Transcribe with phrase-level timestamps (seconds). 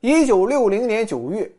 [0.00, 1.50] 一九六零年九月，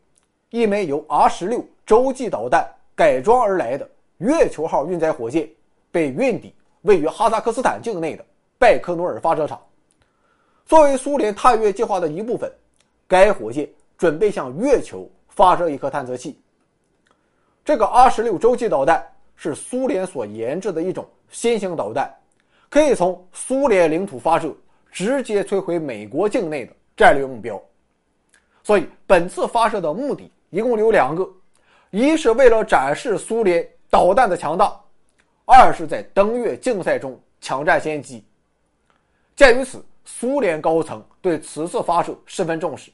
[0.49, 2.65] 一枚由 R 十六洲际导弹
[2.95, 3.89] 改装而来的
[4.19, 5.49] 月球号运载火箭
[5.91, 8.25] 被运抵位于哈萨克斯坦境内的
[8.57, 9.59] 拜科努尔发射场。
[10.65, 12.49] 作为苏联探月计划的一部分，
[13.09, 13.67] 该火箭
[13.97, 16.39] 准备向月球发射一颗探测器。
[17.65, 22.09] 这个 R 十六洲际导弹是苏联所研制的一种新型导弹，
[22.69, 24.55] 可以从苏联领土发射，
[24.93, 27.61] 直接摧毁美国境内的战略目标。
[28.69, 31.27] 所以，本次发射的目的一共有两个：
[31.89, 34.79] 一是为了展示苏联导弹的强大；
[35.43, 38.23] 二是在登月竞赛中抢占先机。
[39.35, 42.91] 鉴于此，苏联高层对此次发射十分重视，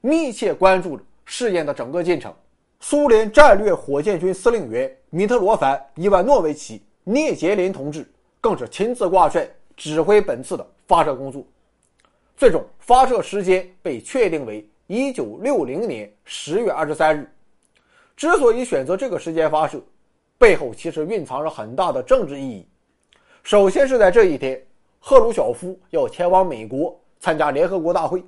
[0.00, 2.34] 密切关注着试验的整个进程。
[2.80, 11.44] 苏联战略火箭军司令员米特罗凡·伊万诺维奇·涅杰林同志更是亲自挂帅指挥本次的发射工作。
[12.34, 14.66] 最终，发射时间被确定为。
[14.88, 17.30] 一九六零年十月二十三日，
[18.16, 19.78] 之所以选择这个时间发射，
[20.38, 22.66] 背后其实蕴藏着很大的政治意义。
[23.42, 24.58] 首先是在这一天，
[24.98, 28.24] 赫鲁晓夫要前往美国参加联合国大会，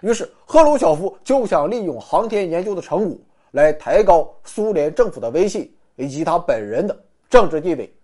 [0.00, 3.16] 于是赫鲁晓夫就想利用航天研究的成果
[3.52, 7.94] 来抬高苏联政府的威信以及他本人的政治地位。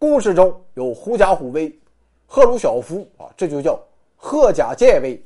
[0.00, 1.72] 故事中有狐假虎威，
[2.26, 3.80] 赫鲁晓夫啊，这就叫
[4.16, 5.24] 赫假见威。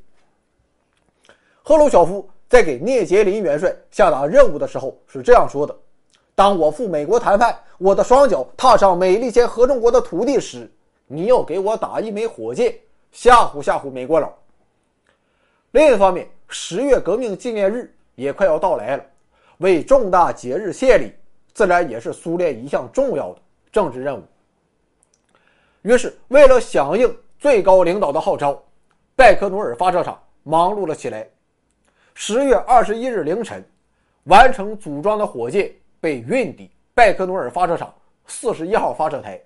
[1.65, 5.75] 赫鲁晓夫在给聂杰林元帅下达任务的时候是这样说的
[6.35, 10.69] ：“当我赴美国谈判，我的双脚踏上美利坚合众国的土地时，
[11.07, 12.75] 你要给我打一枚火箭，
[13.13, 14.33] 吓唬吓唬美国佬。”
[15.71, 19.05] 另一方面，十月革命纪念日也快要到来了，
[19.59, 21.13] 为重大节日献礼，
[21.55, 23.39] 自然也是苏联一项重要的
[23.71, 24.23] 政治任务。
[25.83, 28.61] 于是，为了响应最高领导的号召，
[29.15, 31.25] 拜科努尔发射场忙碌了起来。
[32.15, 33.65] 十月二十一日凌晨，
[34.25, 37.93] 完成组装的火箭被运抵拜科努尔发射场
[38.27, 39.41] 四十一号发射台，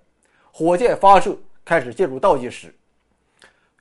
[0.53, 2.75] 火箭发射开始进入倒计时。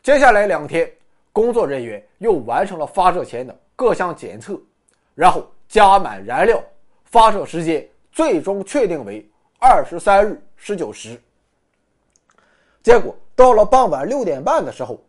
[0.04, 0.90] 接下来两天，
[1.34, 4.60] 工作人员又完成了发射前的各项检测，
[5.16, 6.64] 然后加满燃料，
[7.06, 9.28] 发射时间最终确定为
[9.60, 11.20] 二十三日十九时。
[12.84, 15.04] 结果到了傍晚六点半的时候，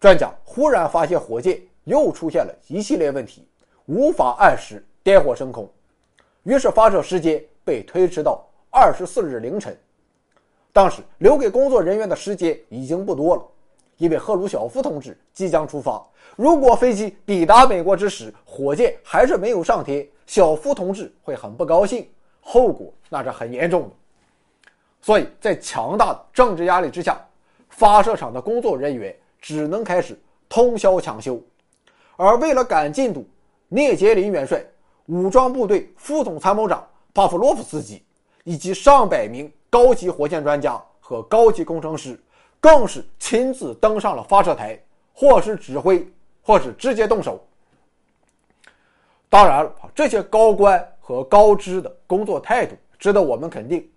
[0.00, 1.62] 专家忽然发现火箭。
[1.84, 3.46] 又出现了一系列问题，
[3.86, 5.70] 无法按时点火升空，
[6.42, 9.78] 于是发射时间被推迟到二十四日凌晨。
[10.72, 13.42] 当时留给工作人员的时间已经不多了，
[13.98, 16.04] 因为赫鲁晓夫同志即将出发。
[16.36, 22.08] 如果飞机抵达美国之时，火箭还是没有上天，小夫同志会很不高兴，
[22.40, 23.90] 后果那是很严重的。
[25.00, 27.24] 所以在强大的政治压力之下，
[27.68, 30.18] 发射场的工作人员只能开始
[30.48, 31.40] 通宵抢修。
[32.16, 33.26] 而为了赶进度，
[33.68, 34.64] 聂杰林元帅、
[35.06, 38.02] 武装部队副总参谋长帕夫洛夫斯基
[38.44, 42.18] 以及上百名高级火箭专家和高级工程师，
[42.60, 44.78] 更是亲自登上了发射台，
[45.12, 46.06] 或是指挥，
[46.42, 47.44] 或是直接动手。
[49.28, 53.90] 当然了，这些高官和高知的工作态度值得我们肯定，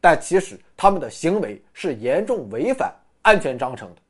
[0.00, 4.02] 但其实他们的行为是严重违反安全章程的。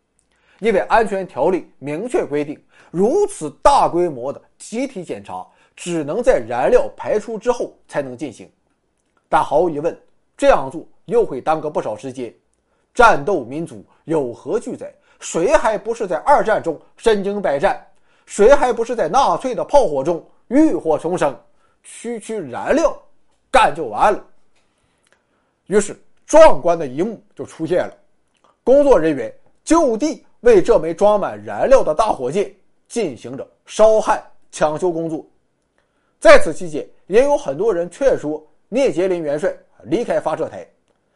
[0.65, 2.59] 因为安全条例明确规定，
[2.91, 8.51] 如此大规模的集体检查只能在燃料排出之后才能进行。
[9.29, 9.95] 但毫无疑问，
[10.39, 12.33] 这样做又会耽搁不少时间。
[12.95, 14.91] 战斗民族有何惧哉？
[15.21, 17.87] 谁还不是在二战中身经百战？
[18.25, 21.39] 谁还不是在纳粹的炮火中浴火重生？
[21.83, 22.99] 区区燃料，
[23.51, 24.25] 干就完了。
[25.67, 27.95] 于是，壮观的一幕就出现了：
[28.63, 29.31] 工作人员
[29.63, 30.25] 就地。
[30.45, 32.55] 为这枚装满燃料的大火箭
[32.87, 34.23] 进行着烧焊
[34.53, 35.27] 抢修工作，
[36.21, 39.53] 在此期间，也有很多人劝说聂杰林元帅
[39.85, 40.67] 离开发射台，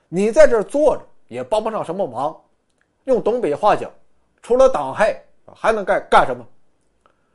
[0.08, 2.34] 你在这坐着也帮不上什么忙。
[3.04, 3.90] 用东北话讲，
[4.42, 5.22] 除了挡害
[5.54, 6.44] 还能干干什么？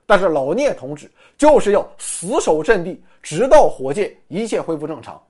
[0.05, 5.21] 但是老聂同志就是要死守阵地，直到火箭一切恢复正常。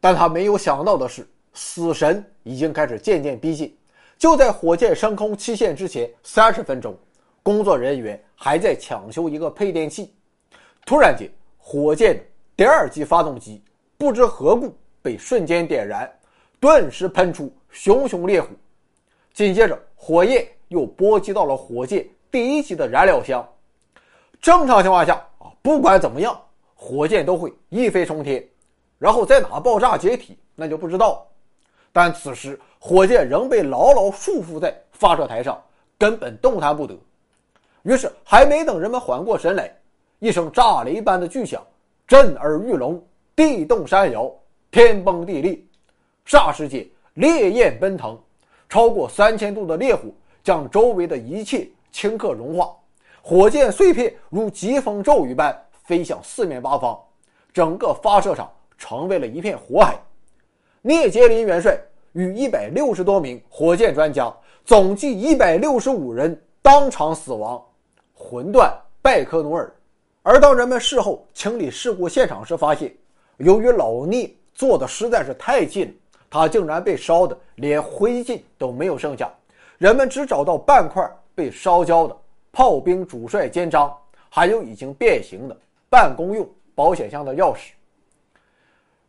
[0.00, 3.74] 但他没有想到的是，死神已经开始渐渐逼近。
[4.18, 6.96] 就在火箭升空期限之前三十分钟，
[7.42, 10.14] 工作人员还在抢修一个配电器。
[10.86, 12.24] 突然间，火箭
[12.56, 13.62] 第二级发动机
[13.98, 16.10] 不知何故被瞬间点燃，
[16.60, 18.48] 顿时喷出熊熊烈火。
[19.32, 23.46] 紧接着，火焰又波及到了火箭第一级的燃料箱。
[24.40, 26.40] 正常情况下啊，不管怎么样，
[26.74, 28.46] 火箭都会一飞冲天，
[28.98, 31.26] 然后在哪爆炸解体，那就不知道。
[31.92, 35.58] 但此时，火箭仍被牢牢束缚在发射台上，
[35.96, 36.94] 根本动弹不得。
[37.82, 39.74] 于是还没等人们缓过神来，
[40.18, 41.66] 一声炸雷般的巨响
[42.06, 43.02] 震耳欲聋，
[43.34, 44.30] 地动山摇，
[44.70, 45.58] 天崩地裂，
[46.26, 48.20] 霎时间烈焰奔腾，
[48.68, 50.02] 超过三千度的烈火
[50.42, 52.70] 将周围的一切顷刻融化，
[53.22, 57.00] 火箭碎片如疾风骤雨般飞向四面八方，
[57.50, 59.98] 整个发射场成为了一片火海。
[60.82, 61.80] 聂杰林元帅
[62.14, 64.32] 与一百六十多名火箭专家，
[64.64, 67.62] 总计一百六十五人当场死亡。
[68.14, 68.72] 魂断
[69.02, 69.70] 拜科努尔。
[70.22, 72.90] 而当人们事后清理事故现场时，发现
[73.36, 75.94] 由于老聂坐的实在是太近，
[76.30, 79.30] 他竟然被烧的连灰烬都没有剩下。
[79.76, 82.16] 人们只找到半块被烧焦的
[82.52, 83.92] 炮兵主帅肩章，
[84.30, 85.56] 还有已经变形的
[85.90, 87.72] 办公用保险箱的钥匙。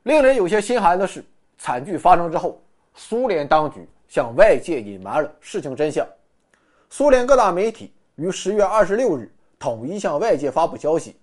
[0.04, 1.24] 令人有些心寒的是，
[1.58, 2.60] 惨剧发生之后，
[2.96, 6.08] 苏联当局向外界隐瞒了事情真相。
[6.90, 7.92] 苏联各大媒体。
[8.16, 11.18] 于十月二十六日统一向外界发布消息，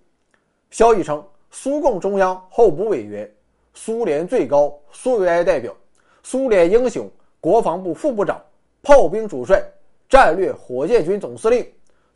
[0.69, 3.27] 消息称，苏共中央候补委员、
[3.73, 5.75] 苏联最高苏维埃代表、
[6.21, 7.09] 苏联英雄、
[7.41, 8.39] 国防部副部长、
[8.83, 9.59] 炮兵主帅、
[10.07, 11.67] 战略火箭军总司令、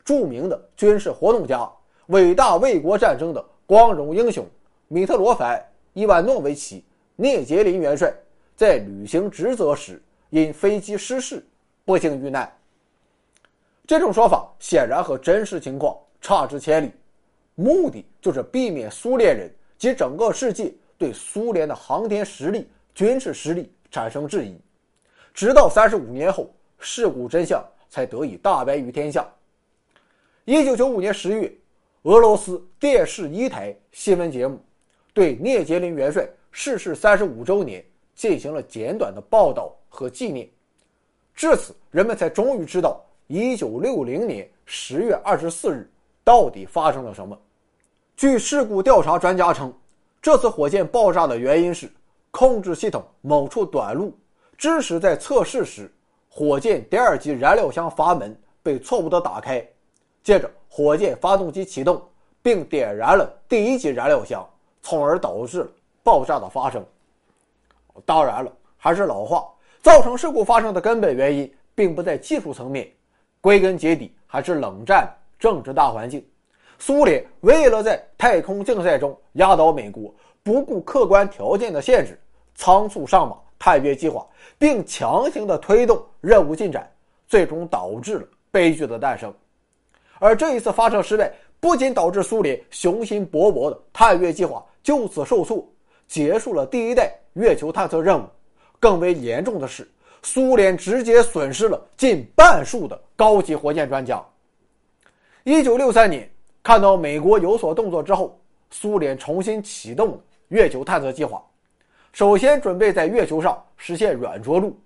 [0.04, 1.68] 著名的军事活动家、
[2.06, 4.46] 伟大卫国战争的光荣英雄
[4.86, 5.58] 米特罗凡·
[5.92, 6.78] 伊万诺维奇·
[7.16, 8.14] 聂杰林元帅，
[8.58, 11.46] 在履行职责时因飞机失事
[11.84, 12.52] 不幸遇难。
[13.86, 16.90] 这种说法显然和真实情况差之千里，
[17.54, 24.60] 目的就是避免苏联人及整个世界对苏联的航天实力、军事实力产生质疑。
[25.32, 29.24] 直到三十五年后，事故真相才得以大白于天下。
[30.44, 31.52] 一九九五年十月，
[32.02, 34.60] 俄罗斯电视一台新闻节目
[35.14, 37.84] 对聂杰林元帅逝世三十五周年
[38.18, 40.46] 进行了简短的报道和纪念。
[41.36, 43.00] 至此，人们才终于知道。
[43.28, 45.88] 一九六零年十月二十四日，
[46.24, 47.38] 到底发生了什么？
[48.16, 49.72] 据事故调查专家称，
[50.20, 51.88] 这次火箭爆炸的原因是
[52.32, 54.12] 控制系统某处短路，
[54.56, 55.88] 致使在测试时，
[56.28, 59.64] 火箭第二级燃料箱阀门被错误的打开，
[60.24, 62.02] 接着火箭发动机启动，
[62.42, 64.44] 并点燃了第一级燃料箱，
[64.82, 65.70] 从而导致
[66.02, 66.84] 爆炸的发生。
[68.04, 69.46] 当然了，还是老话，
[69.82, 72.88] 造成事故发生的根本原因，并不在技术层面。
[73.40, 75.08] 归根结底还是冷战
[75.38, 76.24] 政治大环境。
[76.78, 82.18] 苏联为了在太空竞赛中压倒美国，不顾客观条件的限制，
[82.54, 84.26] 仓促上马探月计划，
[84.58, 86.88] 并强行的推动任务进展，
[87.26, 89.32] 最终导致了悲剧的诞生。
[90.20, 95.66] 而这一次发射失败，不仅导致苏联雄心勃勃的探月计划就此受挫，
[96.06, 98.24] 结束了第一代月球探测任务，
[98.80, 99.88] 更为严重的是。
[100.24, 104.20] 苏联直接损失了近半数的高级火箭专家。
[105.44, 106.28] 一九六三年，
[106.64, 108.36] 看到美国有所动作之后，
[108.72, 110.18] 苏联重新启动了
[110.48, 111.40] 月球探测计划。
[112.12, 114.76] 首先准备在月球上实现软着陆，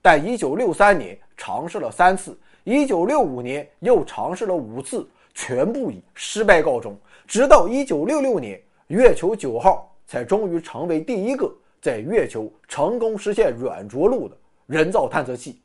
[0.00, 6.96] 但一九六三年尝试了三次，一九六五年又尝试了五次，全部以失败告终。
[7.26, 14.36] 直到一九六六年，月球九号才终于成为第一个在月球成功实现软着陆的。
[14.66, 15.60] 人造探测器，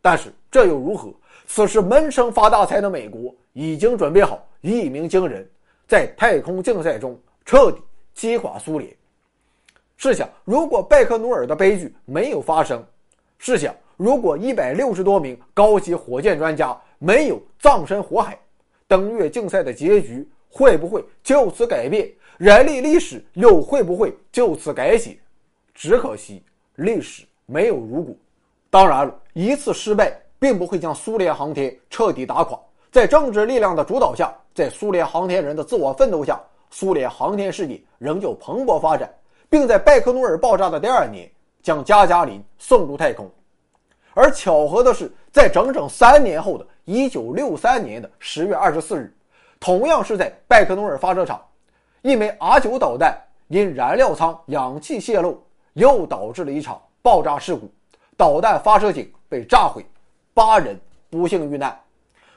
[0.00, 1.12] 但是这又如何？
[1.46, 5.46] 此时闷声发大财的美国已经准备好一鸣惊人，
[5.86, 7.82] 在太空竞赛中彻底
[8.14, 8.90] 击垮苏联。
[9.98, 12.82] 试想，如果拜克努尔的悲剧没有发生，
[13.38, 18.38] 试想，如果一百六十多名高级火箭专家没有葬身火海，
[18.88, 22.10] 登月竞赛的结局会不会就此改变？
[22.38, 25.18] 人类历史又会不会就此改写？
[25.74, 26.42] 只可惜
[26.76, 27.24] 历史。
[27.44, 28.14] 没有如果，
[28.70, 32.58] 当然了，一次失败并不会将苏联航天彻底打垮。
[32.90, 39.14] 在政治力量的主导下，在苏联航天人的自我奋斗下，苏联航天事业仍旧蓬勃发展，
[39.50, 41.30] 并在拜克努尔爆炸的第二年
[41.62, 43.30] 将加加林送入太空。
[44.12, 49.15] 而巧合的是，在整整三年后的1963年的10月24日，
[49.60, 51.40] 同样是在拜克努尔发射场，
[52.02, 53.16] 一枚 R9 导弹
[53.48, 55.42] 因燃料舱氧气泄漏，
[55.74, 56.80] 又导致了一场。
[57.02, 57.70] 爆炸事故，
[58.16, 59.86] 导弹发射井被炸毁，
[60.34, 60.76] 八人
[61.08, 61.80] 不幸遇难。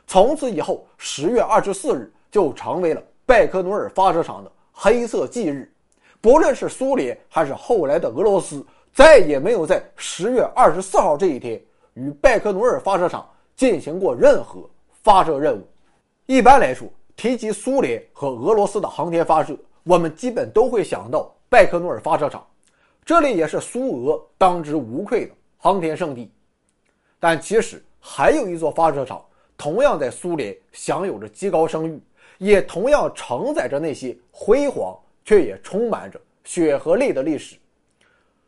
[0.06, 5.74] 从此以后，十月二十四日就成为了拜科努尔发射场的黑色忌日。
[6.22, 11.60] 不论是苏联还是后来的俄罗斯，再也没有在十月二十四号这一天
[11.96, 14.70] 与拜科努尔发射场进行过任何
[15.02, 15.68] 发射任务。
[16.28, 16.88] 一般来说，
[17.20, 22.48] 提及苏联和俄罗斯的航天发射，我们基本都会想到拜科努尔发射场。
[23.04, 26.32] 这里也是苏俄当之无愧的航天圣地，
[27.20, 29.22] 但其实还有一座发射场
[29.58, 32.02] 同样在苏联享有着极高声誉，
[32.38, 37.58] 也同样承载着那些辉煌却也充满着血和泪的历史。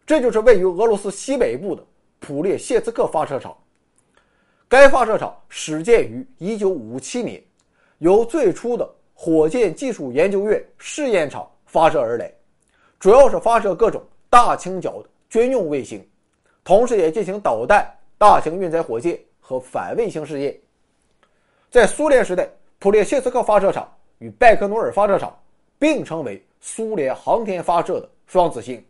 [0.05, 1.85] 这就是位于俄罗斯西北部的
[2.21, 3.53] 普列谢茨克发射场。
[4.69, 7.43] 该发射场始建于1957年，
[8.01, 12.33] 由最初的火箭技术研究院试验场发射而来，
[12.99, 16.03] 主要是发射各种大倾角的军用卫星，
[16.63, 20.59] 同时也进行导弹、大型运载火箭和反卫星试验。
[21.69, 25.39] 在苏联时代，普列谢茨克发射场与拜科努尔发射场
[25.77, 28.83] 并称为苏联航天发射的双子星。